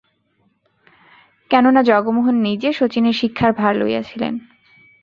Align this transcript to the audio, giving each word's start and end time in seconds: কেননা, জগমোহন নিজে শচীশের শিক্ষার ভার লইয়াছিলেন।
কেননা, 1.51 1.81
জগমোহন 1.83 2.35
নিজে 2.41 2.69
শচীশের 2.73 3.13
শিক্ষার 3.13 3.51
ভার 3.53 3.73
লইয়াছিলেন। 3.75 4.33